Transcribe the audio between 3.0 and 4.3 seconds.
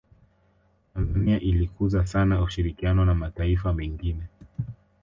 na mataifa mengine